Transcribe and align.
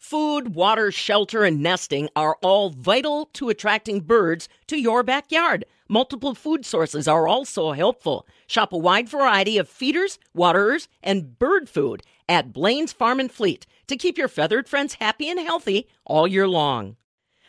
Food, 0.00 0.54
water, 0.54 0.90
shelter, 0.90 1.44
and 1.44 1.62
nesting 1.62 2.08
are 2.16 2.38
all 2.42 2.70
vital 2.70 3.26
to 3.34 3.50
attracting 3.50 4.00
birds 4.00 4.48
to 4.66 4.80
your 4.80 5.02
backyard. 5.02 5.66
Multiple 5.88 6.34
food 6.34 6.64
sources 6.64 7.06
are 7.06 7.28
also 7.28 7.72
helpful. 7.72 8.26
Shop 8.46 8.72
a 8.72 8.78
wide 8.78 9.10
variety 9.10 9.58
of 9.58 9.68
feeders, 9.68 10.18
waterers, 10.32 10.88
and 11.02 11.38
bird 11.38 11.68
food 11.68 12.02
at 12.30 12.50
Blain's 12.50 12.94
Farm 12.94 13.20
and 13.20 13.30
Fleet 13.30 13.66
to 13.88 13.96
keep 13.96 14.16
your 14.16 14.26
feathered 14.26 14.70
friends 14.70 14.94
happy 14.94 15.28
and 15.28 15.38
healthy 15.38 15.86
all 16.06 16.26
year 16.26 16.48
long. 16.48 16.96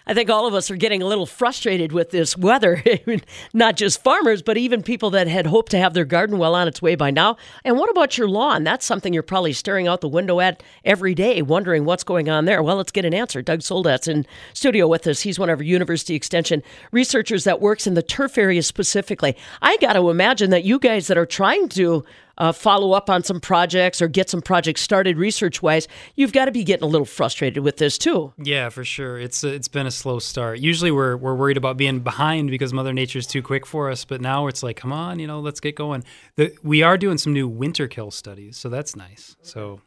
I 0.08 0.14
think 0.14 0.30
all 0.30 0.48
of 0.48 0.54
us 0.54 0.72
are 0.72 0.76
getting 0.76 1.02
a 1.02 1.06
little 1.06 1.26
frustrated 1.26 1.92
with 1.92 2.10
this 2.10 2.36
weather. 2.38 2.84
Not 3.54 3.78
just 3.78 4.04
farmers, 4.04 4.42
but 4.42 4.58
even 4.58 4.84
people 4.84 5.12
that 5.12 5.28
had 5.28 5.48
hoped 5.48 5.72
to 5.72 5.78
have 5.78 5.94
their 5.94 6.06
garden 6.06 6.38
well 6.38 6.56
on 6.56 6.68
its 6.68 6.82
way 6.82 6.96
by 6.96 7.12
now. 7.12 7.38
And 7.64 7.78
what 7.78 7.90
about 7.90 8.18
your 8.18 8.28
lawn? 8.28 8.64
That's 8.64 8.86
something 8.86 9.14
you're 9.14 9.24
probably 9.24 9.54
staring 9.54 9.88
out 9.88 10.02
the 10.02 10.08
window 10.08 10.40
at 10.40 10.64
every 10.84 11.14
day, 11.14 11.42
wondering 11.42 11.86
what's 11.86 12.04
going 12.04 12.30
on 12.30 12.46
there. 12.46 12.64
Well, 12.64 12.78
let's 12.78 12.92
get 12.92 13.06
an 13.06 13.14
answer. 13.14 13.42
Doug 13.42 13.60
Soldat's 13.60 14.08
in 14.08 14.26
studio 14.54 14.88
with 14.88 15.06
us. 15.08 15.22
He's 15.22 15.40
one 15.40 15.50
of 15.50 15.60
our 15.60 15.64
University 15.64 16.16
Extension 16.16 16.64
researchers 16.92 17.44
that 17.44 17.62
works 17.62 17.86
in 17.86 17.94
the 17.94 18.04
turf 18.04 18.38
area 18.38 18.64
specifically. 18.64 19.38
I 19.62 19.78
got 19.78 19.94
to 19.94 20.10
imagine 20.10 20.50
that 20.50 20.64
you 20.64 20.80
guys 20.80 21.08
that 21.08 21.18
are 21.18 21.26
trying 21.26 21.70
to 21.70 22.04
uh, 22.42 22.52
follow 22.52 22.94
up 22.94 23.08
on 23.08 23.24
some 23.24 23.40
projects 23.40 24.02
or 24.02 24.08
get 24.08 24.28
some 24.28 24.42
projects 24.42 24.82
started 24.82 25.16
research 25.16 25.62
wise, 25.62 25.88
you've 26.16 26.34
got 26.34 26.46
to 26.46 26.52
be 26.52 26.64
getting 26.64 26.84
a 26.84 26.88
little 26.88 27.06
frustrated 27.06 27.64
with 27.64 27.78
this 27.78 28.00
too. 28.00 28.34
Yeah, 28.42 28.70
for 28.70 28.84
sure. 28.84 29.20
It's 29.20 29.44
it's 29.44 29.68
been 29.68 29.86
a 29.86 29.92
slow 29.92 30.18
start. 30.18 30.60
Usually 30.60 30.90
we're 30.90 31.16
we're 31.16 31.36
worried 31.36 31.58
about 31.58 31.78
being 31.78 32.00
behind 32.00 32.50
because 32.50 32.74
Mother 32.74 32.94
Nature's 32.94 33.28
too 33.28 33.44
quick 33.44 33.68
for 33.68 33.92
us, 33.92 34.06
but 34.06 34.22
now 34.22 34.48
it's 34.48 34.64
like, 34.64 34.76
come 34.76 34.92
on, 34.92 35.20
you 35.20 35.28
know, 35.28 35.40
let's 35.40 35.60
get 35.60 35.76
going. 35.76 36.04
The, 36.36 36.52
we 36.64 36.82
are 36.82 36.98
doing 36.98 37.20
some 37.20 37.32
new 37.32 37.48
winter 37.48 37.88
kill 37.88 38.10
studies, 38.10 38.58
so 38.58 38.70
that's 38.70 38.96
nice. 38.96 39.36
So 39.44 39.80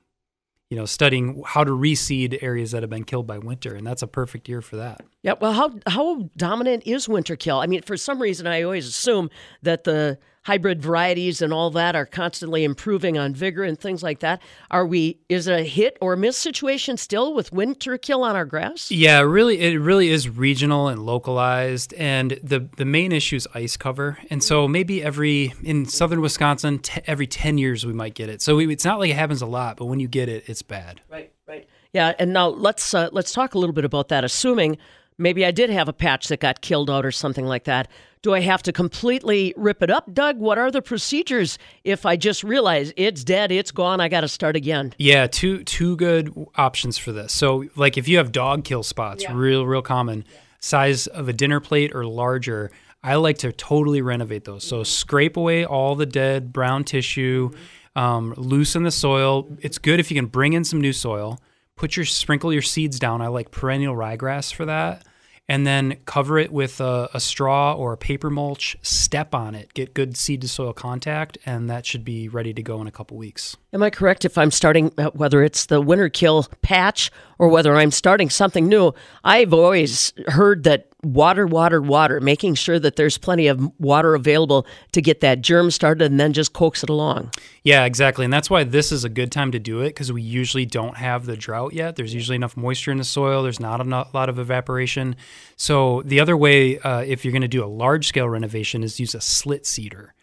you 0.71 0.77
know, 0.77 0.87
studying 0.87 1.43
how 1.45 1.65
to 1.65 1.73
reseed 1.73 2.41
areas 2.41 2.71
that 2.71 2.83
have 2.83 2.91
been 2.91 3.05
killed 3.05 3.27
by 3.27 3.39
winter, 3.39 3.75
and 3.75 3.85
that's 3.85 4.03
a 4.03 4.07
perfect 4.07 4.49
year 4.49 4.63
for 4.63 4.77
that. 4.77 5.03
Yeah. 5.23 5.35
Well, 5.41 5.53
how 5.53 5.73
how 5.89 6.31
dominant 6.37 6.85
is 6.87 7.09
winter 7.09 7.35
kill? 7.35 7.59
I 7.59 7.67
mean, 7.67 7.83
for 7.83 7.97
some 7.97 8.23
reason, 8.23 8.47
I 8.47 8.63
always 8.63 8.87
assume 8.87 9.29
that 9.63 9.83
the 9.83 10.19
hybrid 10.45 10.83
varieties 10.83 11.43
and 11.43 11.53
all 11.53 11.71
that 11.71 11.97
are 11.97 12.07
constantly 12.07 12.65
improving 12.65 13.19
on 13.19 13.35
vigor 13.35 13.65
and 13.65 13.79
things 13.79 14.03
like 14.03 14.21
that. 14.21 14.41
Are 14.71 14.87
we? 14.87 15.19
Is 15.29 15.49
it 15.49 15.59
a 15.59 15.65
hit 15.65 15.97
or 16.01 16.17
miss 16.17 16.37
situation 16.37 16.97
still 16.97 17.35
with 17.35 17.53
winter 17.53 17.99
kill 17.99 18.23
on 18.23 18.37
our 18.37 18.45
grass? 18.45 18.91
Yeah, 18.91 19.21
really, 19.21 19.61
it 19.61 19.79
really 19.79 20.11
is 20.11 20.29
regional 20.29 20.89
and 20.89 21.05
localized, 21.05 21.93
and 21.95 22.39
the 22.43 22.69
the 22.77 22.85
main 22.85 23.13
issue 23.13 23.37
is 23.37 23.49
ice 23.55 23.77
cover. 23.77 24.19
And 24.31 24.43
so 24.43 24.69
maybe 24.69 25.03
every 25.03 25.55
in 25.63 25.87
southern 25.87 26.21
Wisconsin, 26.21 26.79
t- 26.79 27.01
every 27.07 27.27
ten 27.27 27.59
years 27.59 27.85
we 27.85 27.93
might 27.93 28.15
get 28.15 28.29
it. 28.29 28.43
So 28.43 28.57
we, 28.57 28.73
it's 28.73 28.85
not 28.85 28.99
like 28.99 29.11
it 29.11 29.17
happens 29.17 29.43
a 29.43 29.47
lot, 29.47 29.77
but 29.77 29.87
when 29.87 30.01
you 30.01 30.09
get 30.09 30.29
it, 30.29 30.49
it's 30.49 30.63
bad. 30.63 31.01
Right. 31.11 31.33
Right. 31.47 31.69
Yeah. 31.93 32.15
And 32.19 32.33
now 32.33 32.49
let's 32.49 32.95
uh, 32.95 33.09
let's 33.13 33.33
talk 33.33 33.55
a 33.55 33.59
little 33.59 33.75
bit 33.75 33.85
about 33.85 34.09
that. 34.09 34.25
Assuming 34.25 34.79
maybe 35.19 35.45
I 35.45 35.51
did 35.51 35.71
have 35.71 35.89
a 35.89 35.93
patch 35.93 36.29
that 36.29 36.41
got 36.41 36.61
killed 36.61 36.91
out 36.91 37.05
or 37.05 37.11
something 37.11 37.47
like 37.47 37.65
that. 37.65 37.89
Do 38.23 38.33
I 38.33 38.41
have 38.41 38.63
to 38.63 38.73
completely 38.73 39.53
rip 39.57 39.83
it 39.83 39.91
up, 39.91 40.13
Doug? 40.15 40.39
What 40.39 40.57
are 40.57 40.71
the 40.71 40.81
procedures 40.81 41.59
if 41.85 42.07
I 42.07 42.17
just 42.17 42.43
realize 42.43 42.93
it's 42.97 43.23
dead, 43.23 43.53
it's 43.53 43.71
gone, 43.71 44.01
I 44.01 44.09
got 44.09 44.23
to 44.23 44.29
start 44.29 44.57
again? 44.57 44.95
Yeah, 44.99 45.27
two 45.27 45.63
two 45.65 45.97
good 45.97 46.33
options 46.57 46.97
for 46.97 47.13
this. 47.13 47.33
So, 47.33 47.67
like 47.77 47.99
if 47.99 48.09
you 48.09 48.17
have 48.17 48.33
dog 48.33 48.65
kill 48.65 48.83
spots, 48.83 49.25
yeah. 49.25 49.33
real 49.35 49.67
real 49.67 49.83
common, 49.83 50.25
yeah. 50.27 50.39
size 50.61 51.07
of 51.07 51.29
a 51.29 51.35
dinner 51.35 51.61
plate 51.61 51.95
or 51.95 52.07
larger, 52.07 52.71
I 53.03 53.17
like 53.17 53.39
to 53.39 53.53
totally 53.53 54.01
renovate 54.01 54.45
those. 54.45 54.65
So, 54.67 54.83
scrape 54.85 55.37
away 55.37 55.67
all 55.67 55.95
the 55.95 56.07
dead 56.07 56.51
brown 56.51 56.85
tissue, 56.85 57.51
mm-hmm. 57.51 57.99
um, 57.99 58.35
loosen 58.39 58.85
the 58.85 58.91
soil. 58.91 59.55
It's 59.61 59.77
good 59.77 60.01
if 60.01 60.11
you 60.11 60.15
can 60.15 60.27
bring 60.27 60.55
in 60.55 60.65
some 60.65 60.81
new 60.81 60.95
soil. 60.95 61.41
Put 61.77 61.97
your 61.97 62.07
sprinkle 62.07 62.53
your 62.53 62.63
seeds 62.63 62.99
down. 62.99 63.21
I 63.21 63.29
like 63.29 63.51
perennial 63.51 63.95
ryegrass 63.95 64.53
for 64.53 64.65
that 64.67 65.05
and 65.49 65.67
then 65.67 65.97
cover 66.07 66.39
it 66.39 66.53
with 66.53 66.81
a, 66.81 67.11
a, 67.13 67.21
straw 67.21 67.75
or 67.75 67.93
a 67.93 67.97
paper 67.97 68.31
mulch. 68.31 68.77
Step 68.83 69.35
on 69.35 69.55
it, 69.55 69.75
get 69.75 69.93
good 69.93 70.17
seed 70.17 70.41
to 70.41 70.49
soil 70.49 70.73
contact, 70.73 71.37
and 71.45 71.69
that 71.69 71.85
should 71.85 72.05
be 72.05 72.29
ready 72.29 72.55
to 72.55 72.63
go 72.63 72.81
in 72.81 72.87
a 72.87 72.91
couple 72.91 73.17
weeks. 73.17 73.57
Am 73.73 73.83
I 73.83 73.91
correct 73.91 74.25
if 74.25 74.39
I'm 74.39 74.51
starting, 74.51 74.93
uh, 74.97 75.11
whether 75.11 75.43
it's 75.43 75.67
the 75.67 75.81
winter 75.81 76.09
kill 76.09 76.47
patch 76.63 77.11
or 77.39 77.49
whether 77.49 77.75
I'm 77.77 77.91
starting 77.91 78.31
something 78.31 78.67
new? 78.67 78.93
I've 79.23 79.53
always 79.53 80.13
heard 80.29 80.65
that 80.65 80.89
water, 81.05 81.47
water, 81.47 81.81
water, 81.81 82.21
making 82.21 82.55
sure 82.55 82.79
that 82.79 82.97
there's 82.97 83.19
plenty 83.19 83.47
of 83.47 83.71
water 83.79 84.15
available 84.15 84.67
to 84.93 85.03
get 85.03 85.21
that 85.21 85.41
germ 85.43 85.71
started 85.71 86.11
and 86.11 86.19
then 86.19 86.33
just 86.33 86.53
coax 86.53 86.83
it 86.83 86.89
along. 86.89 87.31
Yeah, 87.63 87.85
exactly. 87.85 88.25
And 88.25 88.33
that's 88.33 88.51
why 88.51 88.65
this 88.65 88.91
is 88.91 89.05
a 89.05 89.09
good 89.09 89.31
time 89.31 89.53
to 89.53 89.59
do 89.59 89.81
it 89.81 89.89
because 89.89 90.13
we 90.13 90.23
usually 90.23 90.67
don't 90.67 90.97
have 90.97 91.27
the 91.27 91.37
drought 91.37 91.73
yet. 91.73 91.97
There's 91.97 92.15
usually 92.15 92.37
enough 92.37 92.57
moisture 92.57 92.91
in 92.91 92.99
the 92.99 93.05
soil, 93.05 93.43
there's 93.43 93.61
not 93.61 93.81
a 93.81 93.85
lot 93.85 94.29
of 94.29 94.39
evaporation. 94.39 95.17
So, 95.57 96.03
the 96.03 96.21
other 96.21 96.37
way, 96.37 96.79
uh, 96.81 97.01
if 97.01 97.25
you're 97.25 97.33
going 97.33 97.43
to 97.43 97.49
do 97.49 97.65
a 97.65 97.67
large 97.67 98.09
scale 98.09 98.29
renovation, 98.29 98.83
is 98.83 98.99
use 98.99 99.15
a 99.15 99.21
slit 99.21 99.67
seeder. 99.67 100.15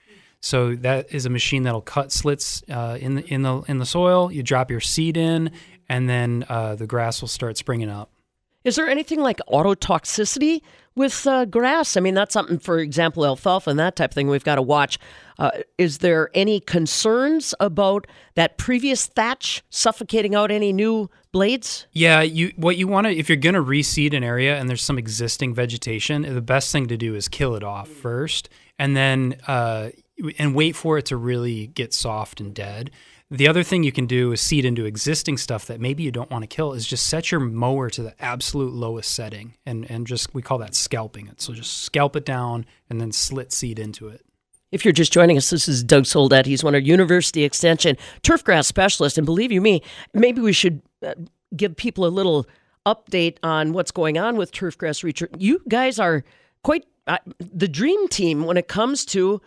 So 0.44 0.76
that 0.78 1.14
is 1.14 1.28
a 1.28 1.30
machine 1.30 1.64
that'll 1.64 1.82
cut 1.82 2.12
slits 2.12 2.64
uh, 2.68 2.98
in 3.00 3.14
the 3.16 3.24
in 3.32 3.44
the 3.44 3.62
in 3.68 3.78
the 3.78 3.86
soil. 3.86 4.32
You 4.32 4.42
drop 4.42 4.72
your 4.72 4.80
seed 4.80 5.16
in, 5.16 5.52
and 5.92 6.08
then 6.08 6.46
uh, 6.48 6.74
the 6.74 6.88
grass 6.88 7.20
will 7.20 7.28
start 7.28 7.58
springing 7.58 7.90
up. 7.90 8.10
Is 8.64 8.78
there 8.78 8.88
anything 8.88 9.20
like 9.20 9.42
autotoxicity 9.52 10.62
with 10.96 11.28
uh, 11.28 11.44
grass? 11.44 11.98
I 11.98 12.00
mean, 12.00 12.14
that's 12.14 12.32
something, 12.32 12.60
for 12.60 12.80
example, 12.80 13.26
alfalfa 13.26 13.70
and 13.70 13.80
that 13.80 13.98
type 13.98 14.12
of 14.12 14.16
thing 14.16 14.30
we've 14.30 14.44
got 14.44 14.56
to 14.56 14.62
watch. 14.62 14.98
Uh, 15.38 15.52
is 15.78 15.98
there 15.98 16.30
any 16.34 16.62
concerns 16.62 17.54
about 17.60 18.08
that 18.36 18.58
previous 18.58 19.06
thatch 19.08 19.64
suffocating 19.70 20.34
out 20.34 20.50
any 20.50 20.72
new 20.72 21.10
blades? 21.34 21.88
Yeah, 21.92 22.22
you 22.22 22.54
what 22.56 22.78
you 22.78 22.88
want 22.88 23.08
to 23.08 23.14
if 23.14 23.28
you're 23.28 23.36
going 23.36 23.56
to 23.56 23.64
reseed 23.64 24.14
an 24.16 24.24
area 24.24 24.58
and 24.58 24.70
there's 24.70 24.84
some 24.84 24.98
existing 24.98 25.54
vegetation, 25.54 26.22
the 26.22 26.42
best 26.42 26.72
thing 26.72 26.88
to 26.88 26.96
do 26.96 27.16
is 27.16 27.28
kill 27.28 27.56
it 27.56 27.64
off 27.64 27.90
first, 27.90 28.48
and 28.80 28.96
then 28.96 29.36
uh, 29.46 29.90
and 30.38 30.56
wait 30.56 30.76
for 30.78 30.98
it 31.00 31.08
to 31.08 31.18
really 31.18 31.68
get 31.68 31.94
soft 31.94 32.40
and 32.40 32.54
dead. 32.54 32.92
The 33.32 33.48
other 33.48 33.64
thing 33.64 33.84
you 33.84 33.94
can 33.94 34.08
do 34.08 34.34
is 34.34 34.42
seed 34.42 34.66
into 34.66 34.84
existing 34.84 35.38
stuff 35.38 35.66
that 35.68 35.80
maybe 35.80 36.04
you 36.04 36.12
don't 36.12 36.30
want 36.30 36.44
to 36.44 36.48
kill 36.48 36.74
is 36.74 36.86
just 36.86 37.06
set 37.06 37.32
your 37.32 37.40
mower 37.40 37.90
to 37.90 38.04
the 38.04 38.14
absolute 38.22 38.74
lowest 38.74 39.16
setting 39.16 39.54
and, 39.66 39.90
and 39.90 40.06
just 40.06 40.34
we 40.34 40.42
call 40.42 40.58
that 40.58 40.76
scalping 40.76 41.28
it. 41.28 41.40
So 41.40 41.54
just 41.54 41.84
scalp 41.84 42.18
it 42.18 42.26
down 42.26 42.66
and 42.90 43.00
then 43.00 43.14
slit 43.14 43.54
seed 43.54 43.80
into 43.80 44.10
it. 44.10 44.26
If 44.74 44.84
you're 44.84 44.92
just 44.92 45.14
joining 45.14 45.38
us, 45.38 45.50
this 45.50 45.70
is 45.70 45.82
Doug 45.82 46.08
Soldat. 46.08 46.46
He's 46.46 46.62
one 46.62 46.76
of 46.76 46.86
University 46.86 47.46
Extension 47.46 47.96
turfgrass 48.22 48.66
specialist. 48.66 49.18
And 49.18 49.26
believe 49.26 49.54
you 49.54 49.62
me, 49.62 49.82
maybe 50.14 50.42
we 50.42 50.52
should 50.52 50.82
uh, 51.02 51.14
give 51.56 51.78
people 51.78 52.06
a 52.06 52.10
little 52.10 52.46
update 52.86 53.38
on 53.44 53.72
what's 53.72 53.92
going 53.92 54.18
on 54.18 54.36
with 54.36 54.52
turfgrass 54.52 55.04
research. 55.04 55.32
You 55.38 55.62
guys 55.70 56.00
are 56.00 56.26
quite 56.64 56.86
uh, 57.08 57.20
the 57.40 57.70
dream 57.70 58.10
team 58.10 58.44
when 58.44 58.58
it 58.58 58.68
comes 58.68 59.06
to 59.06 59.42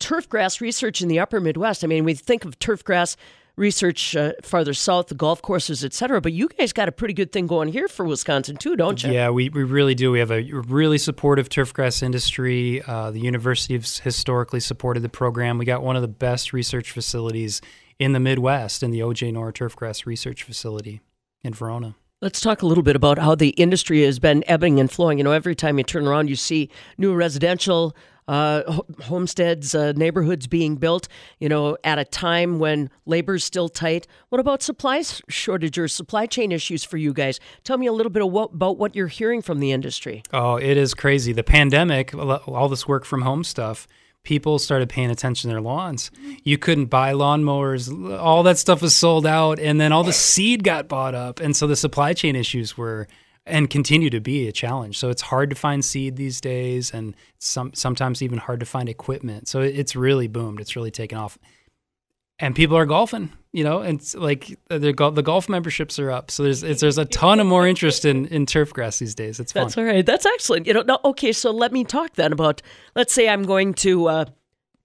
turfgrass 0.00 0.60
research 0.60 1.00
in 1.00 1.08
the 1.08 1.18
upper 1.18 1.40
Midwest. 1.40 1.84
I 1.84 1.86
mean, 1.86 2.04
we 2.04 2.14
think 2.14 2.44
of 2.44 2.58
turfgrass 2.58 3.16
research 3.56 4.14
uh, 4.14 4.32
farther 4.42 4.72
south, 4.72 5.08
the 5.08 5.14
golf 5.14 5.42
courses, 5.42 5.84
et 5.84 5.92
cetera. 5.92 6.20
But 6.20 6.32
you 6.32 6.48
guys 6.48 6.72
got 6.72 6.88
a 6.88 6.92
pretty 6.92 7.12
good 7.12 7.32
thing 7.32 7.46
going 7.46 7.68
here 7.68 7.88
for 7.88 8.06
Wisconsin, 8.06 8.56
too, 8.56 8.76
don't 8.76 9.02
you? 9.02 9.12
Yeah, 9.12 9.30
we, 9.30 9.48
we 9.48 9.64
really 9.64 9.94
do. 9.94 10.12
We 10.12 10.20
have 10.20 10.30
a 10.30 10.42
really 10.42 10.98
supportive 10.98 11.48
turfgrass 11.48 12.02
industry. 12.02 12.82
Uh, 12.86 13.10
the 13.10 13.20
university 13.20 13.74
has 13.74 13.98
historically 13.98 14.60
supported 14.60 15.00
the 15.00 15.08
program. 15.08 15.58
We 15.58 15.64
got 15.64 15.82
one 15.82 15.96
of 15.96 16.02
the 16.02 16.08
best 16.08 16.52
research 16.52 16.92
facilities 16.92 17.60
in 17.98 18.12
the 18.12 18.20
Midwest 18.20 18.82
in 18.82 18.92
the 18.92 19.00
OJ 19.00 19.32
Noer 19.32 19.52
Turfgrass 19.52 20.06
Research 20.06 20.44
Facility 20.44 21.00
in 21.42 21.52
Verona. 21.52 21.96
Let's 22.20 22.40
talk 22.40 22.62
a 22.62 22.66
little 22.66 22.82
bit 22.82 22.96
about 22.96 23.18
how 23.18 23.34
the 23.34 23.50
industry 23.50 24.02
has 24.02 24.18
been 24.18 24.42
ebbing 24.48 24.80
and 24.80 24.90
flowing. 24.90 25.18
You 25.18 25.24
know, 25.24 25.32
every 25.32 25.54
time 25.54 25.78
you 25.78 25.84
turn 25.84 26.06
around, 26.06 26.28
you 26.28 26.36
see 26.36 26.68
new 26.96 27.14
residential 27.14 27.94
uh, 28.28 28.80
homesteads, 29.02 29.74
uh, 29.74 29.92
neighborhoods 29.92 30.46
being 30.46 30.76
built, 30.76 31.08
you 31.40 31.48
know, 31.48 31.76
at 31.82 31.98
a 31.98 32.04
time 32.04 32.58
when 32.58 32.90
labor's 33.06 33.42
still 33.42 33.68
tight. 33.68 34.06
What 34.28 34.40
about 34.40 34.62
supply 34.62 35.02
shortage 35.28 35.78
or 35.78 35.88
supply 35.88 36.26
chain 36.26 36.52
issues 36.52 36.84
for 36.84 36.98
you 36.98 37.12
guys? 37.12 37.40
Tell 37.64 37.78
me 37.78 37.86
a 37.86 37.92
little 37.92 38.10
bit 38.10 38.28
what, 38.30 38.52
about 38.52 38.78
what 38.78 38.94
you're 38.94 39.08
hearing 39.08 39.42
from 39.42 39.60
the 39.60 39.72
industry. 39.72 40.22
Oh, 40.32 40.56
it 40.56 40.76
is 40.76 40.94
crazy. 40.94 41.32
The 41.32 41.42
pandemic, 41.42 42.14
all 42.14 42.68
this 42.68 42.86
work 42.86 43.04
from 43.04 43.22
home 43.22 43.42
stuff, 43.44 43.88
people 44.24 44.58
started 44.58 44.90
paying 44.90 45.10
attention 45.10 45.48
to 45.48 45.54
their 45.54 45.62
lawns. 45.62 46.10
You 46.44 46.58
couldn't 46.58 46.86
buy 46.86 47.14
lawnmowers. 47.14 48.18
All 48.18 48.42
that 48.42 48.58
stuff 48.58 48.82
was 48.82 48.94
sold 48.94 49.26
out. 49.26 49.58
And 49.58 49.80
then 49.80 49.90
all 49.90 50.04
the 50.04 50.12
seed 50.12 50.64
got 50.64 50.86
bought 50.86 51.14
up. 51.14 51.40
And 51.40 51.56
so 51.56 51.66
the 51.66 51.76
supply 51.76 52.12
chain 52.12 52.36
issues 52.36 52.76
were 52.76 53.08
and 53.48 53.68
continue 53.70 54.10
to 54.10 54.20
be 54.20 54.48
a 54.48 54.52
challenge. 54.52 54.98
So 54.98 55.08
it's 55.10 55.22
hard 55.22 55.50
to 55.50 55.56
find 55.56 55.84
seed 55.84 56.16
these 56.16 56.40
days, 56.40 56.92
and 56.92 57.14
some 57.38 57.72
sometimes 57.74 58.22
even 58.22 58.38
hard 58.38 58.60
to 58.60 58.66
find 58.66 58.88
equipment. 58.88 59.48
So 59.48 59.60
it's 59.60 59.96
really 59.96 60.28
boomed. 60.28 60.60
It's 60.60 60.76
really 60.76 60.90
taken 60.90 61.18
off, 61.18 61.38
and 62.38 62.54
people 62.54 62.76
are 62.76 62.86
golfing. 62.86 63.32
You 63.50 63.64
know, 63.64 63.80
and 63.80 63.98
it's 63.98 64.14
like 64.14 64.58
the 64.68 64.78
the 64.78 65.22
golf 65.22 65.48
memberships 65.48 65.98
are 65.98 66.10
up. 66.10 66.30
So 66.30 66.42
there's 66.42 66.60
there's 66.60 66.98
a 66.98 67.06
ton 67.06 67.40
of 67.40 67.46
more 67.46 67.66
interest 67.66 68.04
in 68.04 68.26
in 68.26 68.46
turf 68.46 68.72
grass 68.72 68.98
these 68.98 69.14
days. 69.14 69.40
It's 69.40 69.52
fun. 69.52 69.64
That's 69.64 69.78
all 69.78 69.84
right. 69.84 70.04
That's 70.04 70.26
excellent. 70.26 70.66
You 70.66 70.74
know, 70.74 70.82
no, 70.82 70.98
okay. 71.06 71.32
So 71.32 71.50
let 71.50 71.72
me 71.72 71.84
talk 71.84 72.14
then 72.14 72.32
about. 72.32 72.62
Let's 72.94 73.12
say 73.12 73.28
I'm 73.28 73.44
going 73.44 73.74
to. 73.74 74.08
Uh, 74.08 74.24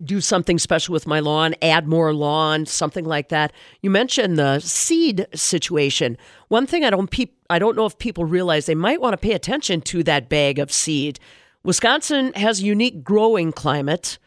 do 0.04 0.22
something 0.22 0.60
special 0.60 0.94
with 0.94 1.08
my 1.08 1.20
lawn, 1.20 1.56
add 1.62 1.88
more 1.88 2.14
lawn, 2.14 2.66
something 2.66 3.06
like 3.06 3.30
that. 3.30 3.54
You 3.82 3.90
mentioned 3.90 4.38
the 4.38 4.60
seed 4.60 5.28
situation. 5.34 6.18
One 6.48 6.68
thing 6.68 6.84
I 6.84 6.90
don't 6.90 7.10
pe- 7.10 7.28
I 7.50 7.60
don't 7.60 7.76
know 7.76 7.86
if 7.86 7.98
people 7.98 8.26
realize 8.26 8.66
they 8.66 8.76
might 8.76 9.02
want 9.02 9.14
to 9.14 9.18
pay 9.18 9.34
attention 9.34 9.82
to 9.82 10.04
that 10.04 10.30
bag 10.30 10.60
of 10.60 10.72
seed. 10.72 11.20
Wisconsin 11.64 12.34
has 12.34 12.60
a 12.60 12.66
unique 12.66 13.04
growing 13.04 13.52
climate 13.52 14.18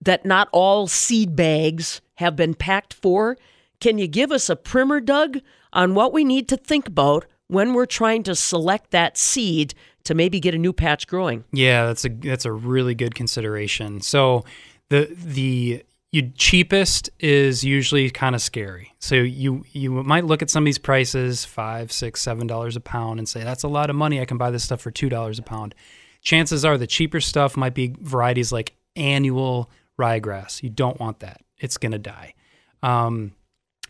that 0.00 0.24
not 0.24 0.48
all 0.52 0.86
seed 0.86 1.36
bags 1.36 2.00
have 2.16 2.36
been 2.36 2.54
packed 2.54 2.94
for. 2.94 3.36
Can 3.80 3.98
you 3.98 4.08
give 4.08 4.32
us 4.32 4.48
a 4.48 4.56
primer, 4.56 5.00
Doug, 5.00 5.38
on 5.72 5.94
what 5.94 6.12
we 6.12 6.24
need 6.24 6.48
to 6.48 6.56
think 6.56 6.88
about 6.88 7.26
when 7.48 7.74
we're 7.74 7.86
trying 7.86 8.22
to 8.24 8.34
select 8.34 8.90
that 8.90 9.16
seed 9.16 9.74
to 10.04 10.14
maybe 10.14 10.40
get 10.40 10.54
a 10.54 10.58
new 10.58 10.72
patch 10.72 11.06
growing? 11.06 11.44
Yeah, 11.52 11.86
that's 11.86 12.04
a 12.04 12.08
that's 12.08 12.44
a 12.44 12.52
really 12.52 12.94
good 12.94 13.14
consideration. 13.14 14.00
So 14.00 14.44
the 14.90 15.08
the 15.12 15.84
you 16.10 16.30
cheapest 16.36 17.10
is 17.20 17.62
usually 17.62 18.08
kind 18.10 18.34
of 18.34 18.40
scary. 18.40 18.94
So 18.98 19.16
you 19.16 19.64
you 19.72 19.90
might 19.90 20.24
look 20.24 20.42
at 20.42 20.50
some 20.50 20.62
of 20.62 20.66
these 20.66 20.78
prices, 20.78 21.44
five, 21.44 21.92
six, 21.92 22.22
seven 22.22 22.46
dollars 22.46 22.76
a 22.76 22.80
pound, 22.80 23.18
and 23.18 23.28
say 23.28 23.44
that's 23.44 23.62
a 23.62 23.68
lot 23.68 23.90
of 23.90 23.96
money. 23.96 24.20
I 24.20 24.24
can 24.24 24.38
buy 24.38 24.50
this 24.50 24.64
stuff 24.64 24.80
for 24.80 24.90
two 24.90 25.08
dollars 25.08 25.38
a 25.38 25.42
pound. 25.42 25.74
Chances 26.22 26.64
are 26.64 26.78
the 26.78 26.86
cheaper 26.86 27.20
stuff 27.20 27.56
might 27.56 27.74
be 27.74 27.94
varieties 28.00 28.50
like 28.52 28.74
annual 28.96 29.70
ryegrass. 29.98 30.62
You 30.62 30.70
don't 30.70 30.98
want 30.98 31.20
that; 31.20 31.42
it's 31.58 31.76
to 31.76 31.98
die. 31.98 32.34
Um, 32.82 33.32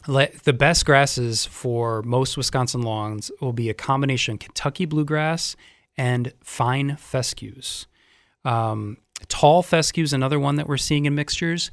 the 0.06 0.53
best 0.53 0.87
grasses 0.87 1.44
for 1.44 2.03
most 2.03 2.37
Wisconsin 2.37 2.83
lawns 2.83 3.31
will 3.41 3.53
be 3.53 3.71
a 3.71 3.75
combination 3.75 4.39
Kentucky 4.39 4.87
bluegrass 4.87 5.55
and 5.97 6.33
fine 6.43 6.97
fescues. 6.97 7.87
Um, 8.44 8.99
Tall 9.26 9.62
fescue 9.62 10.05
is 10.05 10.12
another 10.12 10.38
one 10.38 10.56
that 10.56 10.69
we're 10.69 10.76
seeing 10.76 11.06
in 11.06 11.15
mixtures. 11.15 11.70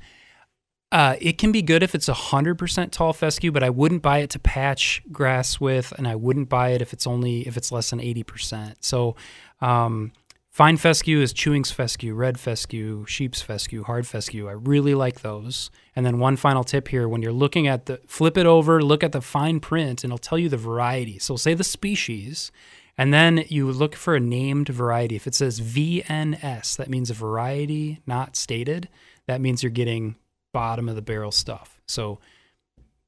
Uh, 0.91 1.15
it 1.19 1.37
can 1.37 1.51
be 1.51 1.61
good 1.61 1.83
if 1.83 1.93
it's 1.93 2.07
100% 2.07 2.91
tall 2.91 3.11
fescue, 3.11 3.51
but 3.51 3.63
I 3.63 3.69
wouldn't 3.69 4.01
buy 4.01 4.19
it 4.19 4.29
to 4.31 4.39
patch 4.39 5.01
grass 5.11 5.59
with, 5.59 5.91
and 5.97 6.07
I 6.07 6.15
wouldn't 6.15 6.47
buy 6.47 6.69
it 6.69 6.81
if 6.81 6.93
it's 6.93 7.05
only 7.05 7.47
if 7.47 7.57
it's 7.57 7.71
less 7.71 7.89
than 7.89 7.99
80%. 7.99 8.75
So, 8.79 9.15
um, 9.61 10.13
fine 10.51 10.77
fescue 10.77 11.19
is 11.19 11.33
Chewings 11.33 11.73
fescue, 11.73 12.13
red 12.13 12.39
fescue, 12.39 13.05
sheep's 13.07 13.41
fescue, 13.41 13.83
hard 13.83 14.07
fescue. 14.07 14.47
I 14.47 14.53
really 14.53 14.93
like 14.93 15.21
those. 15.21 15.69
And 15.95 16.05
then 16.05 16.19
one 16.19 16.37
final 16.37 16.63
tip 16.63 16.87
here: 16.87 17.09
when 17.09 17.21
you're 17.21 17.33
looking 17.33 17.67
at 17.67 17.87
the, 17.87 17.99
flip 18.07 18.37
it 18.37 18.45
over, 18.45 18.81
look 18.81 19.03
at 19.03 19.11
the 19.11 19.21
fine 19.21 19.59
print, 19.59 20.03
and 20.03 20.13
it'll 20.13 20.17
tell 20.17 20.39
you 20.39 20.49
the 20.49 20.55
variety. 20.55 21.19
So, 21.19 21.35
say 21.35 21.55
the 21.55 21.63
species, 21.63 22.51
and 22.97 23.13
then 23.13 23.43
you 23.47 23.71
look 23.71 23.95
for 23.95 24.15
a 24.15 24.19
named 24.19 24.69
variety. 24.69 25.15
If 25.15 25.27
it 25.27 25.35
says 25.35 25.59
VNS, 25.59 26.77
that 26.77 26.89
means 26.89 27.09
a 27.09 27.13
variety 27.13 27.99
not 28.05 28.35
stated. 28.35 28.89
That 29.27 29.41
means 29.41 29.63
you're 29.63 29.69
getting 29.69 30.15
bottom 30.53 30.87
of 30.87 30.95
the 30.95 31.01
barrel 31.01 31.31
stuff. 31.31 31.81
So 31.87 32.19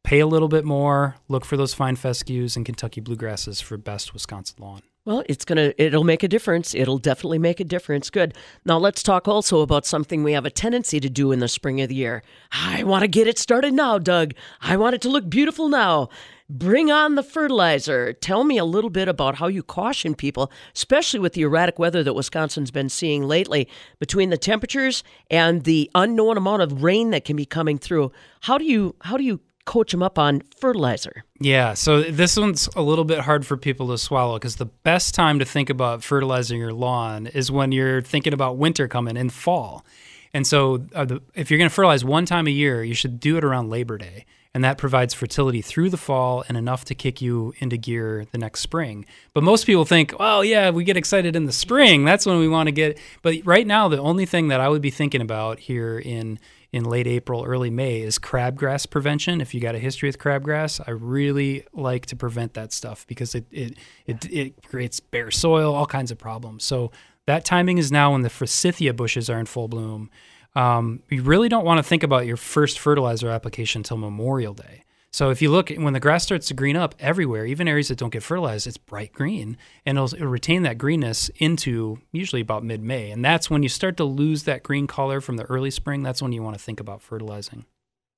pay 0.03 0.19
a 0.19 0.27
little 0.27 0.49
bit 0.49 0.65
more, 0.65 1.15
look 1.29 1.45
for 1.45 1.57
those 1.57 1.73
fine 1.73 1.95
fescues 1.95 2.55
and 2.55 2.65
Kentucky 2.65 3.01
bluegrasses 3.01 3.61
for 3.61 3.77
best 3.77 4.13
Wisconsin 4.13 4.57
lawn. 4.59 4.81
Well, 5.07 5.23
it's 5.29 5.45
going 5.45 5.55
to 5.55 5.81
it'll 5.81 6.03
make 6.03 6.21
a 6.21 6.27
difference. 6.27 6.75
It'll 6.75 6.97
definitely 6.97 7.39
make 7.39 7.61
a 7.61 7.63
difference. 7.63 8.09
Good. 8.09 8.33
Now 8.65 8.77
let's 8.77 9.01
talk 9.01 9.25
also 9.25 9.61
about 9.61 9.85
something 9.85 10.21
we 10.21 10.33
have 10.33 10.45
a 10.45 10.49
tendency 10.49 10.99
to 10.99 11.09
do 11.09 11.31
in 11.31 11.39
the 11.39 11.47
spring 11.47 11.79
of 11.79 11.87
the 11.87 11.95
year. 11.95 12.23
I 12.51 12.83
want 12.83 13.03
to 13.03 13.07
get 13.07 13.25
it 13.25 13.39
started 13.39 13.73
now, 13.73 13.99
Doug. 13.99 14.33
I 14.59 14.75
want 14.75 14.95
it 14.95 15.01
to 15.03 15.09
look 15.09 15.29
beautiful 15.29 15.69
now. 15.69 16.09
Bring 16.49 16.91
on 16.91 17.15
the 17.15 17.23
fertilizer. 17.23 18.11
Tell 18.11 18.43
me 18.43 18.57
a 18.57 18.65
little 18.65 18.89
bit 18.89 19.07
about 19.07 19.35
how 19.35 19.47
you 19.47 19.63
caution 19.63 20.13
people, 20.13 20.51
especially 20.75 21.21
with 21.21 21.31
the 21.33 21.43
erratic 21.43 21.79
weather 21.79 22.03
that 22.03 22.13
Wisconsin's 22.13 22.71
been 22.71 22.89
seeing 22.89 23.23
lately, 23.23 23.69
between 23.99 24.29
the 24.29 24.37
temperatures 24.37 25.05
and 25.31 25.63
the 25.63 25.89
unknown 25.95 26.35
amount 26.35 26.63
of 26.63 26.83
rain 26.83 27.11
that 27.11 27.23
can 27.23 27.37
be 27.37 27.45
coming 27.45 27.77
through. 27.77 28.11
How 28.41 28.57
do 28.57 28.65
you 28.65 28.95
how 29.01 29.15
do 29.15 29.23
you 29.23 29.39
coach 29.67 29.91
them 29.91 30.01
up 30.01 30.17
on 30.17 30.41
fertilizer? 30.59 31.23
Yeah, 31.39 31.75
so 31.75 32.01
this 32.01 32.37
one's 32.37 32.67
a 32.75 32.81
little 32.81 33.05
bit 33.05 33.19
hard 33.19 33.45
for 33.45 33.57
people 33.57 33.89
to 33.89 33.97
swallow 33.99 34.37
because 34.37 34.55
the 34.55 34.65
best 34.65 35.13
time 35.13 35.37
to 35.37 35.45
think 35.45 35.69
about 35.69 36.03
fertilizing 36.03 36.59
your 36.59 36.73
lawn 36.73 37.27
is 37.27 37.51
when 37.51 37.71
you're 37.71 38.01
thinking 38.01 38.33
about 38.33 38.57
winter 38.57 38.87
coming 38.87 39.15
in 39.17 39.29
fall. 39.29 39.85
And 40.33 40.47
so, 40.47 40.85
uh, 40.95 41.05
the, 41.05 41.21
if 41.35 41.51
you're 41.51 41.57
going 41.57 41.69
to 41.69 41.73
fertilize 41.73 42.03
one 42.03 42.25
time 42.25 42.47
a 42.47 42.51
year, 42.51 42.83
you 42.83 42.93
should 42.93 43.19
do 43.19 43.37
it 43.37 43.43
around 43.43 43.69
Labor 43.69 43.97
Day 43.97 44.25
and 44.57 44.63
that 44.63 44.79
provides 44.79 45.13
fertility 45.13 45.61
through 45.61 45.91
the 45.91 45.97
fall 45.97 46.43
and 46.47 46.57
enough 46.57 46.83
to 46.85 46.95
kick 46.95 47.21
you 47.21 47.53
into 47.59 47.77
gear 47.77 48.25
the 48.31 48.39
next 48.39 48.61
spring. 48.61 49.05
But 49.35 49.43
most 49.43 49.67
people 49.67 49.85
think, 49.85 50.15
oh, 50.19 50.41
yeah, 50.41 50.71
we 50.71 50.83
get 50.83 50.97
excited 50.97 51.35
in 51.35 51.45
the 51.45 51.51
spring. 51.51 52.05
That's 52.05 52.25
when 52.25 52.39
we 52.39 52.47
want 52.47 52.65
to 52.65 52.71
get. 52.71 52.97
But 53.21 53.35
right 53.45 53.67
now, 53.67 53.87
the 53.87 53.99
only 53.99 54.25
thing 54.25 54.47
that 54.47 54.59
I 54.59 54.67
would 54.67 54.81
be 54.81 54.89
thinking 54.89 55.21
about 55.21 55.59
here 55.59 55.99
in 55.99 56.39
in 56.77 56.85
late 56.85 57.07
April, 57.07 57.43
early 57.43 57.69
May 57.69 58.01
is 58.01 58.17
crabgrass 58.17 58.89
prevention. 58.89 59.41
If 59.41 59.53
you 59.53 59.59
got 59.59 59.75
a 59.75 59.79
history 59.79 60.07
with 60.07 60.17
crabgrass, 60.17 60.81
I 60.87 60.91
really 60.91 61.65
like 61.73 62.05
to 62.07 62.15
prevent 62.15 62.53
that 62.53 62.71
stuff 62.71 63.05
because 63.07 63.35
it 63.35 63.45
it 63.51 63.77
it, 64.05 64.25
it 64.31 64.63
creates 64.63 65.01
bare 65.01 65.31
soil, 65.31 65.75
all 65.75 65.87
kinds 65.87 66.11
of 66.11 66.17
problems. 66.17 66.63
So 66.63 66.91
that 67.25 67.43
timing 67.43 67.77
is 67.77 67.91
now 67.91 68.13
when 68.13 68.21
the 68.21 68.29
forsythia 68.29 68.93
bushes 68.93 69.29
are 69.29 69.39
in 69.39 69.45
full 69.45 69.67
bloom 69.67 70.09
um, 70.57 71.03
you 71.09 71.21
really 71.21 71.49
don't 71.49 71.65
want 71.65 71.77
to 71.77 71.83
think 71.83 72.01
about 72.01 72.25
your 72.25 72.35
first 72.35 72.79
fertilizer 72.79 73.29
application 73.29 73.81
until 73.81 73.97
Memorial 73.97 74.55
Day. 74.55 74.83
So 75.11 75.29
if 75.29 75.41
you 75.41 75.49
look 75.49 75.69
when 75.71 75.93
the 75.93 75.99
grass 75.99 76.23
starts 76.23 76.47
to 76.47 76.53
green 76.53 76.75
up 76.75 76.93
everywhere, 76.99 77.45
even 77.45 77.67
areas 77.67 77.87
that 77.87 77.97
don't 77.97 78.11
get 78.11 78.23
fertilized, 78.23 78.67
it's 78.67 78.77
bright 78.77 79.13
green, 79.13 79.57
and 79.85 79.97
it'll, 79.97 80.13
it'll 80.13 80.27
retain 80.27 80.63
that 80.63 80.77
greenness 80.77 81.29
into 81.37 81.99
usually 82.11 82.41
about 82.41 82.63
mid-May, 82.63 83.09
and 83.11 83.23
that's 83.23 83.49
when 83.49 83.63
you 83.63 83.69
start 83.69 83.97
to 83.97 84.03
lose 84.03 84.43
that 84.43 84.63
green 84.63 84.85
color 84.85 85.21
from 85.21 85.37
the 85.37 85.45
early 85.45 85.71
spring. 85.71 86.03
That's 86.03 86.21
when 86.21 86.33
you 86.33 86.43
want 86.43 86.57
to 86.57 86.63
think 86.63 86.79
about 86.79 87.01
fertilizing. 87.01 87.65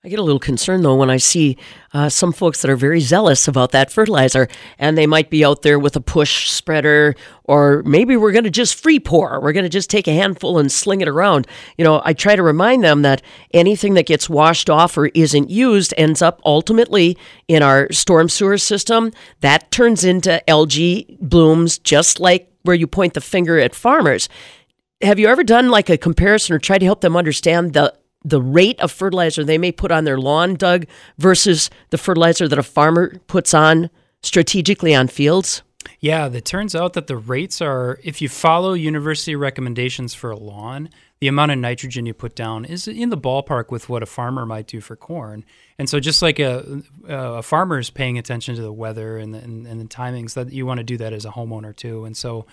I 0.01 0.07
get 0.07 0.19
a 0.19 0.24
little 0.24 0.40
concerned 0.40 0.86
though 0.86 0.96
when 0.96 1.10
I 1.10 1.18
see 1.18 1.57
uh, 1.94 2.07
some 2.07 2.31
folks 2.31 2.62
that 2.62 2.72
are 2.72 2.78
very 2.78 3.01
zealous 3.01 3.50
about 3.50 3.72
that 3.72 3.92
fertilizer, 3.92 4.48
and 4.78 4.98
they 4.98 5.06
might 5.06 5.30
be 5.30 5.44
out 5.44 5.62
there 5.62 5.78
with 5.78 5.94
a 5.98 6.00
push 6.00 6.50
spreader, 6.50 7.16
or 7.44 7.84
maybe 7.84 8.16
we're 8.16 8.31
going 8.31 8.46
to 8.46 8.50
just 8.50 8.81
free 8.81 9.01
pour. 9.01 9.42
We're 9.42 9.51
going 9.51 9.66
to 9.66 9.69
just 9.69 9.90
take 9.90 10.07
a 10.07 10.13
handful 10.13 10.57
and 10.57 10.72
sling 10.72 11.01
it 11.01 11.10
around. 11.10 11.48
You 11.78 11.84
know, 11.84 12.01
I 12.06 12.13
try 12.13 12.38
to 12.38 12.44
remind 12.44 12.81
them 12.81 13.01
that 13.01 13.22
anything 13.54 13.96
that 13.96 14.06
gets 14.06 14.30
washed 14.30 14.69
off 14.69 14.98
or 14.98 15.07
isn't 15.07 15.50
used 15.50 15.94
ends 15.98 16.22
up 16.22 16.40
ultimately 16.45 17.18
in 17.50 17.62
our 17.62 17.92
storm 17.92 18.30
sewer 18.30 18.57
system. 18.57 19.12
That 19.42 19.69
turns 19.69 20.06
into 20.06 20.50
algae 20.50 21.18
blooms, 21.19 21.78
just 21.78 22.22
like 22.22 22.50
where 22.62 22.75
you 22.75 22.88
point 22.88 23.16
the 23.16 23.22
finger 23.22 23.60
at 23.60 23.75
farmers. 23.75 24.30
Have 25.02 25.19
you 25.19 25.28
ever 25.28 25.44
done 25.44 25.68
like 25.68 25.90
a 25.90 25.98
comparison 25.98 26.56
or 26.56 26.60
tried 26.60 26.80
to 26.80 26.86
help 26.86 27.02
them 27.02 27.18
understand 27.18 27.74
the 27.74 27.94
the 28.24 28.42
rate 28.42 28.80
of 28.80 28.92
fertilizer 28.92 29.44
they 29.44 29.57
may 29.57 29.71
put 29.71 29.92
on 29.92 30.04
their 30.04 30.18
lawn, 30.18 30.56
Doug, 30.56 30.86
versus 31.18 31.69
the 31.89 31.98
fertilizer 31.98 32.48
that 32.48 32.60
a 32.60 32.63
farmer 32.63 33.18
puts 33.27 33.54
on 33.54 33.89
strategically 34.21 34.94
on 34.94 35.07
fields? 35.07 35.63
Yeah, 36.01 36.27
it 36.27 36.45
turns 36.45 36.75
out 36.75 36.94
that 36.94 37.07
the 37.07 37.18
rates 37.18 37.62
are, 37.62 37.99
if 38.04 38.21
you 38.21 38.30
follow 38.30 38.73
university 38.73 39.35
recommendations 39.35 40.14
for 40.14 40.31
a 40.31 40.38
lawn, 40.38 40.90
the 41.19 41.28
amount 41.28 41.52
of 41.52 41.57
nitrogen 41.57 42.06
you 42.06 42.14
put 42.14 42.35
down 42.35 42.64
is 42.66 42.88
in 42.88 43.09
the 43.09 43.18
ballpark 43.18 43.69
with 43.69 43.90
what 43.90 44.04
a 44.04 44.06
farmer 44.06 44.45
might 44.45 44.68
do 44.68 44.80
for 44.80 44.95
corn. 44.95 45.44
And 45.78 45.90
so, 45.90 45.99
just 45.99 46.21
like 46.21 46.40
a, 46.40 46.81
a 47.07 47.42
farmer 47.42 47.80
is 47.80 47.90
paying 47.90 48.18
attention 48.18 48.56
to 48.56 48.61
the 48.61 48.71
weather 48.71 49.18
and 49.18 49.33
the, 49.33 49.40
and, 49.40 49.68
and 49.68 49.80
the 49.81 49.85
timings, 49.85 50.33
that 50.33 50.52
you 50.52 50.66
want 50.66 50.80
to 50.80 50.83
do 50.83 50.97
that 50.97 51.11
as 51.11 51.26
a 51.26 51.31
homeowner 51.31 51.76
too. 51.76 52.06
And 52.06 52.16
so, 52.16 52.45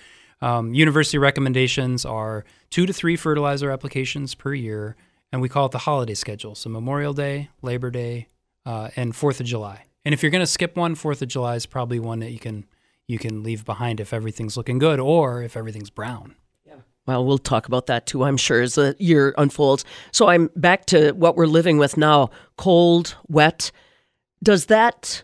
um, 0.42 0.74
university 0.74 1.18
recommendations 1.18 2.04
are 2.04 2.44
two 2.70 2.86
to 2.86 2.92
three 2.92 3.16
fertilizer 3.16 3.70
applications 3.70 4.34
per 4.34 4.52
year 4.52 4.96
and 5.32 5.40
we 5.42 5.48
call 5.48 5.66
it 5.66 5.72
the 5.72 5.78
holiday 5.78 6.14
schedule. 6.14 6.54
So 6.54 6.70
Memorial 6.70 7.12
Day, 7.12 7.50
Labor 7.62 7.90
Day, 7.90 8.28
uh, 8.64 8.90
and 8.96 9.14
Fourth 9.14 9.40
of 9.40 9.46
July. 9.46 9.84
And 10.04 10.12
if 10.12 10.22
you're 10.22 10.30
going 10.30 10.40
to 10.42 10.46
skip 10.46 10.76
one, 10.76 10.94
Fourth 10.94 11.22
of 11.22 11.28
July 11.28 11.56
is 11.56 11.66
probably 11.66 11.98
one 11.98 12.20
that 12.20 12.30
you 12.30 12.38
can 12.38 12.66
you 13.06 13.18
can 13.18 13.42
leave 13.42 13.64
behind 13.64 14.00
if 14.00 14.12
everything's 14.12 14.56
looking 14.56 14.78
good 14.78 14.98
or 14.98 15.42
if 15.42 15.56
everything's 15.56 15.90
brown. 15.90 16.34
Yeah. 16.66 16.74
Well, 17.06 17.24
we'll 17.24 17.38
talk 17.38 17.66
about 17.68 17.86
that 17.86 18.06
too, 18.06 18.24
I'm 18.24 18.36
sure, 18.36 18.62
as 18.62 18.74
the 18.74 18.96
year 18.98 19.32
unfolds. 19.38 19.84
So 20.10 20.28
I'm 20.28 20.50
back 20.56 20.86
to 20.86 21.12
what 21.12 21.36
we're 21.36 21.46
living 21.46 21.78
with 21.78 21.96
now 21.96 22.30
cold, 22.56 23.14
wet. 23.28 23.70
Does 24.42 24.66
that 24.66 25.22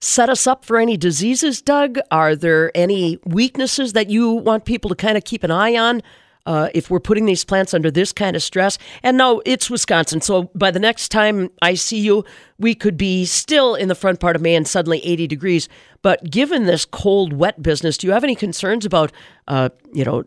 set 0.00 0.30
us 0.30 0.46
up 0.46 0.64
for 0.64 0.78
any 0.78 0.96
diseases, 0.96 1.60
Doug? 1.60 1.98
Are 2.10 2.34
there 2.34 2.70
any 2.74 3.18
weaknesses 3.24 3.92
that 3.92 4.08
you 4.08 4.32
want 4.32 4.64
people 4.64 4.88
to 4.88 4.94
kind 4.94 5.16
of 5.16 5.24
keep 5.24 5.44
an 5.44 5.50
eye 5.50 5.76
on? 5.76 6.02
Uh, 6.46 6.70
if 6.74 6.88
we're 6.88 7.00
putting 7.00 7.26
these 7.26 7.44
plants 7.44 7.74
under 7.74 7.90
this 7.90 8.12
kind 8.12 8.36
of 8.36 8.42
stress. 8.42 8.78
And 9.02 9.18
no, 9.18 9.42
it's 9.44 9.68
Wisconsin. 9.68 10.20
So 10.20 10.44
by 10.54 10.70
the 10.70 10.78
next 10.78 11.08
time 11.10 11.50
I 11.60 11.74
see 11.74 11.98
you, 11.98 12.24
we 12.58 12.74
could 12.74 12.96
be 12.96 13.24
still 13.24 13.74
in 13.74 13.88
the 13.88 13.94
front 13.94 14.20
part 14.20 14.36
of 14.36 14.42
May 14.42 14.54
and 14.54 14.66
suddenly 14.66 15.04
80 15.04 15.26
degrees. 15.26 15.68
But 16.02 16.30
given 16.30 16.64
this 16.64 16.84
cold, 16.84 17.32
wet 17.32 17.62
business, 17.62 17.98
do 17.98 18.06
you 18.06 18.12
have 18.12 18.24
any 18.24 18.36
concerns 18.36 18.86
about, 18.86 19.12
uh, 19.48 19.70
you 19.92 20.04
know, 20.04 20.24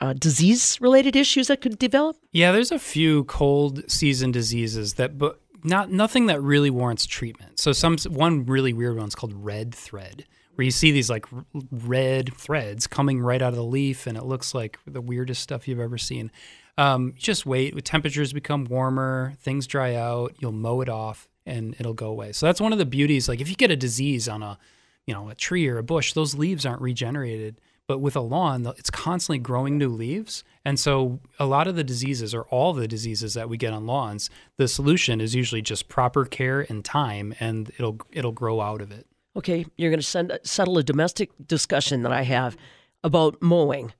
uh, 0.00 0.12
disease 0.12 0.78
related 0.80 1.14
issues 1.14 1.46
that 1.46 1.60
could 1.60 1.78
develop? 1.78 2.16
Yeah, 2.32 2.50
there's 2.52 2.72
a 2.72 2.78
few 2.78 3.24
cold 3.24 3.88
season 3.88 4.32
diseases 4.32 4.94
that, 4.94 5.18
but 5.18 5.40
not 5.62 5.90
nothing 5.90 6.26
that 6.26 6.42
really 6.42 6.70
warrants 6.70 7.06
treatment. 7.06 7.58
So 7.58 7.72
some 7.72 7.96
one 8.08 8.44
really 8.44 8.72
weird 8.72 8.96
one's 8.96 9.14
called 9.14 9.32
red 9.34 9.74
thread, 9.74 10.26
where 10.54 10.64
you 10.64 10.70
see 10.70 10.90
these 10.90 11.10
like 11.10 11.26
red 11.70 12.34
threads 12.34 12.86
coming 12.86 13.20
right 13.20 13.42
out 13.42 13.50
of 13.50 13.56
the 13.56 13.64
leaf, 13.64 14.06
and 14.06 14.16
it 14.16 14.24
looks 14.24 14.54
like 14.54 14.78
the 14.86 15.00
weirdest 15.00 15.42
stuff 15.42 15.66
you've 15.66 15.80
ever 15.80 15.98
seen. 15.98 16.30
Um, 16.76 17.14
just 17.16 17.46
wait. 17.46 17.82
Temperatures 17.84 18.32
become 18.32 18.64
warmer, 18.64 19.34
things 19.40 19.66
dry 19.66 19.94
out. 19.94 20.34
You'll 20.38 20.52
mow 20.52 20.80
it 20.80 20.88
off, 20.88 21.28
and 21.46 21.74
it'll 21.78 21.94
go 21.94 22.08
away. 22.08 22.32
So 22.32 22.46
that's 22.46 22.60
one 22.60 22.72
of 22.72 22.78
the 22.78 22.86
beauties. 22.86 23.28
Like 23.28 23.40
if 23.40 23.48
you 23.48 23.56
get 23.56 23.70
a 23.70 23.76
disease 23.76 24.28
on 24.28 24.42
a, 24.42 24.58
you 25.06 25.14
know, 25.14 25.28
a 25.28 25.34
tree 25.34 25.68
or 25.68 25.78
a 25.78 25.82
bush, 25.82 26.12
those 26.12 26.34
leaves 26.34 26.66
aren't 26.66 26.80
regenerated. 26.82 27.60
But 27.86 27.98
with 27.98 28.16
a 28.16 28.20
lawn, 28.20 28.66
it's 28.78 28.88
constantly 28.88 29.38
growing 29.38 29.76
new 29.76 29.90
leaves. 29.90 30.42
And 30.64 30.80
so 30.80 31.20
a 31.38 31.44
lot 31.44 31.66
of 31.66 31.76
the 31.76 31.84
diseases, 31.84 32.34
or 32.34 32.44
all 32.44 32.72
the 32.72 32.88
diseases 32.88 33.34
that 33.34 33.50
we 33.50 33.58
get 33.58 33.74
on 33.74 33.86
lawns, 33.86 34.30
the 34.56 34.68
solution 34.68 35.20
is 35.20 35.34
usually 35.34 35.60
just 35.60 35.86
proper 35.88 36.24
care 36.24 36.62
and 36.62 36.82
time, 36.82 37.34
and 37.40 37.70
it'll 37.78 37.98
it'll 38.10 38.32
grow 38.32 38.62
out 38.62 38.80
of 38.80 38.90
it. 38.90 39.06
Okay, 39.36 39.66
you're 39.76 39.90
going 39.90 40.00
to 40.00 40.06
send, 40.06 40.38
settle 40.44 40.78
a 40.78 40.82
domestic 40.82 41.30
discussion 41.44 42.02
that 42.02 42.12
I 42.12 42.22
have 42.22 42.56
about 43.02 43.42
mowing. 43.42 43.92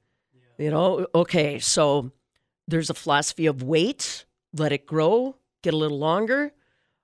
You 0.58 0.70
know, 0.70 1.06
okay, 1.14 1.58
so 1.58 2.12
there's 2.68 2.90
a 2.90 2.94
philosophy 2.94 3.46
of 3.46 3.62
wait, 3.62 4.24
let 4.52 4.72
it 4.72 4.86
grow, 4.86 5.36
get 5.62 5.74
a 5.74 5.76
little 5.76 5.98
longer. 5.98 6.52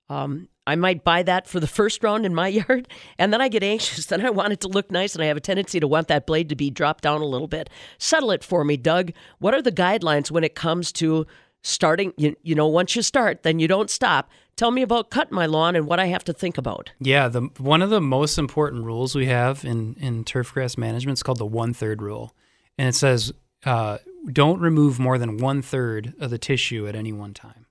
Um, 0.08 0.48
I 0.66 0.76
might 0.76 1.02
buy 1.02 1.24
that 1.24 1.48
for 1.48 1.58
the 1.58 1.66
first 1.66 2.04
round 2.04 2.24
in 2.24 2.34
my 2.34 2.48
yard, 2.62 2.88
and 3.18 3.32
then 3.32 3.40
I 3.40 3.48
get 3.48 3.64
anxious. 3.64 4.06
Then 4.10 4.24
I 4.24 4.30
want 4.30 4.52
it 4.52 4.60
to 4.60 4.68
look 4.68 4.90
nice, 4.90 5.14
and 5.14 5.24
I 5.24 5.26
have 5.26 5.36
a 5.36 5.40
tendency 5.40 5.80
to 5.80 5.88
want 5.88 6.08
that 6.08 6.26
blade 6.26 6.48
to 6.50 6.56
be 6.56 6.70
dropped 6.70 7.02
down 7.02 7.20
a 7.20 7.26
little 7.26 7.48
bit. 7.48 7.68
Settle 7.98 8.30
it 8.30 8.44
for 8.44 8.64
me, 8.64 8.76
Doug. 8.76 9.12
What 9.38 9.54
are 9.54 9.62
the 9.62 9.72
guidelines 9.72 10.30
when 10.30 10.44
it 10.44 10.54
comes 10.54 10.92
to 10.92 11.26
starting? 11.62 12.12
You, 12.16 12.36
you 12.42 12.54
know, 12.54 12.68
once 12.68 12.94
you 12.94 13.02
start, 13.02 13.42
then 13.42 13.58
you 13.58 13.66
don't 13.66 13.90
stop. 13.90 14.30
Tell 14.60 14.70
me 14.70 14.82
about 14.82 15.08
cutting 15.08 15.34
my 15.34 15.46
lawn 15.46 15.74
and 15.74 15.86
what 15.86 15.98
I 15.98 16.08
have 16.08 16.22
to 16.24 16.34
think 16.34 16.58
about. 16.58 16.90
Yeah, 17.00 17.28
the 17.28 17.48
one 17.56 17.80
of 17.80 17.88
the 17.88 17.98
most 17.98 18.36
important 18.36 18.84
rules 18.84 19.14
we 19.14 19.24
have 19.24 19.64
in 19.64 19.94
in 19.94 20.22
turf 20.22 20.52
grass 20.52 20.76
management 20.76 21.16
is 21.16 21.22
called 21.22 21.38
the 21.38 21.46
one 21.46 21.72
third 21.72 22.02
rule, 22.02 22.34
and 22.76 22.86
it 22.86 22.94
says 22.94 23.32
uh, 23.64 23.96
don't 24.30 24.60
remove 24.60 24.98
more 24.98 25.16
than 25.16 25.38
one 25.38 25.62
third 25.62 26.12
of 26.20 26.28
the 26.28 26.36
tissue 26.36 26.86
at 26.86 26.94
any 26.94 27.10
one 27.10 27.32
time. 27.32 27.64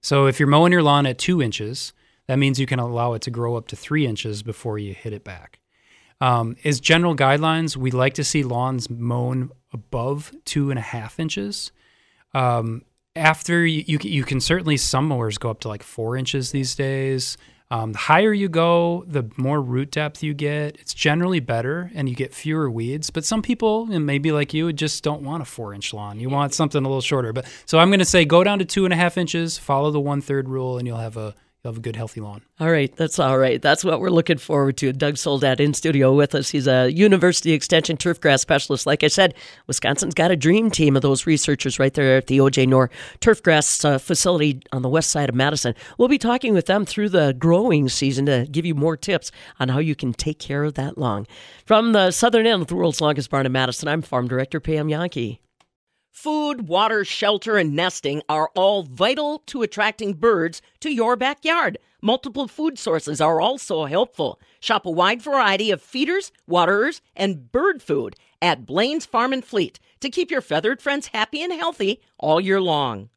So 0.00 0.26
if 0.26 0.40
you're 0.40 0.48
mowing 0.48 0.72
your 0.72 0.82
lawn 0.82 1.06
at 1.06 1.16
two 1.16 1.40
inches, 1.40 1.92
that 2.26 2.40
means 2.40 2.58
you 2.58 2.66
can 2.66 2.80
allow 2.80 3.12
it 3.12 3.22
to 3.22 3.30
grow 3.30 3.54
up 3.54 3.68
to 3.68 3.76
three 3.76 4.04
inches 4.04 4.42
before 4.42 4.80
you 4.80 4.94
hit 4.94 5.12
it 5.12 5.22
back. 5.22 5.60
Um, 6.20 6.56
as 6.64 6.80
general 6.80 7.14
guidelines, 7.14 7.76
we 7.76 7.92
like 7.92 8.14
to 8.14 8.24
see 8.24 8.42
lawns 8.42 8.90
mown 8.90 9.52
above 9.72 10.34
two 10.44 10.70
and 10.70 10.78
a 10.80 10.82
half 10.82 11.20
inches. 11.20 11.70
Um, 12.34 12.82
after 13.14 13.66
you, 13.66 13.84
you, 13.86 13.98
you 14.02 14.24
can 14.24 14.40
certainly 14.40 14.76
some 14.76 15.08
mowers 15.08 15.38
go 15.38 15.50
up 15.50 15.60
to 15.60 15.68
like 15.68 15.82
four 15.82 16.16
inches 16.16 16.52
these 16.52 16.74
days. 16.74 17.36
Um, 17.70 17.92
the 17.92 17.98
higher 17.98 18.34
you 18.34 18.50
go, 18.50 19.02
the 19.06 19.30
more 19.38 19.60
root 19.60 19.92
depth 19.92 20.22
you 20.22 20.34
get. 20.34 20.76
It's 20.78 20.92
generally 20.92 21.40
better 21.40 21.90
and 21.94 22.06
you 22.06 22.14
get 22.14 22.34
fewer 22.34 22.70
weeds. 22.70 23.08
But 23.08 23.24
some 23.24 23.40
people, 23.40 23.90
and 23.90 24.04
maybe 24.04 24.30
like 24.30 24.52
you, 24.52 24.70
just 24.74 25.02
don't 25.02 25.22
want 25.22 25.40
a 25.40 25.46
four 25.46 25.72
inch 25.72 25.94
lawn. 25.94 26.20
You 26.20 26.28
want 26.28 26.52
something 26.52 26.84
a 26.84 26.86
little 26.86 27.00
shorter. 27.00 27.32
But 27.32 27.46
so 27.64 27.78
I'm 27.78 27.88
going 27.88 28.00
to 28.00 28.04
say 28.04 28.26
go 28.26 28.44
down 28.44 28.58
to 28.58 28.66
two 28.66 28.84
and 28.84 28.92
a 28.92 28.96
half 28.96 29.16
inches, 29.16 29.56
follow 29.56 29.90
the 29.90 30.00
one 30.00 30.20
third 30.20 30.50
rule, 30.50 30.76
and 30.76 30.86
you'll 30.86 30.98
have 30.98 31.16
a 31.16 31.34
you'll 31.62 31.72
have 31.72 31.78
a 31.78 31.82
good 31.82 31.94
healthy 31.94 32.20
lawn. 32.20 32.42
All 32.58 32.70
right, 32.70 32.94
that's 32.96 33.18
all 33.18 33.38
right. 33.38 33.62
That's 33.62 33.84
what 33.84 34.00
we're 34.00 34.10
looking 34.10 34.38
forward 34.38 34.76
to. 34.78 34.92
Doug 34.92 35.16
Soldat 35.16 35.60
in 35.60 35.74
studio 35.74 36.12
with 36.12 36.34
us. 36.34 36.50
He's 36.50 36.66
a 36.66 36.90
University 36.90 37.52
Extension 37.52 37.96
turfgrass 37.96 38.40
specialist. 38.40 38.84
Like 38.84 39.04
I 39.04 39.08
said, 39.08 39.34
Wisconsin's 39.68 40.14
got 40.14 40.32
a 40.32 40.36
dream 40.36 40.70
team 40.70 40.96
of 40.96 41.02
those 41.02 41.26
researchers 41.26 41.78
right 41.78 41.94
there 41.94 42.16
at 42.16 42.26
the 42.26 42.38
OJ 42.38 42.66
Noer 42.66 42.90
turfgrass 43.20 43.84
uh, 43.84 43.98
facility 43.98 44.60
on 44.72 44.82
the 44.82 44.88
west 44.88 45.10
side 45.10 45.28
of 45.28 45.34
Madison. 45.34 45.74
We'll 45.98 46.08
be 46.08 46.18
talking 46.18 46.52
with 46.52 46.66
them 46.66 46.84
through 46.84 47.10
the 47.10 47.34
growing 47.38 47.88
season 47.88 48.26
to 48.26 48.46
give 48.50 48.66
you 48.66 48.74
more 48.74 48.96
tips 48.96 49.30
on 49.60 49.68
how 49.68 49.78
you 49.78 49.94
can 49.94 50.12
take 50.12 50.40
care 50.40 50.64
of 50.64 50.74
that 50.74 50.98
lawn. 50.98 51.26
From 51.64 51.92
the 51.92 52.10
southern 52.10 52.46
end 52.46 52.62
of 52.62 52.68
the 52.68 52.74
world's 52.74 53.00
longest 53.00 53.30
barn 53.30 53.46
in 53.46 53.52
Madison, 53.52 53.88
I'm 53.88 54.02
Farm 54.02 54.26
Director 54.26 54.58
Pam 54.58 54.88
Jahnke. 54.88 55.38
Food, 56.12 56.68
water, 56.68 57.06
shelter, 57.06 57.56
and 57.56 57.74
nesting 57.74 58.20
are 58.28 58.50
all 58.54 58.82
vital 58.82 59.38
to 59.46 59.62
attracting 59.62 60.12
birds 60.12 60.60
to 60.80 60.90
your 60.90 61.16
backyard. 61.16 61.78
Multiple 62.02 62.46
food 62.46 62.78
sources 62.78 63.18
are 63.18 63.40
also 63.40 63.86
helpful. 63.86 64.38
Shop 64.60 64.84
a 64.84 64.90
wide 64.90 65.22
variety 65.22 65.70
of 65.70 65.80
feeders, 65.80 66.30
waterers, 66.46 67.00
and 67.16 67.50
bird 67.50 67.82
food 67.82 68.14
at 68.42 68.66
Blain's 68.66 69.06
Farm 69.06 69.32
and 69.32 69.42
Fleet 69.42 69.80
to 70.00 70.10
keep 70.10 70.30
your 70.30 70.42
feathered 70.42 70.82
friends 70.82 71.08
happy 71.08 71.42
and 71.42 71.52
healthy 71.52 72.02
all 72.18 72.42
year 72.42 72.60
long. 72.60 73.08